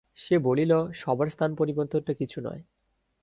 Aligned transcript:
সে 0.17 0.39
বলিল, 0.39 0.71
সভার 0.93 1.27
স্থান-পরিবর্তনটা 1.29 2.13
কিছু 2.13 2.41
নয়। 2.41 2.61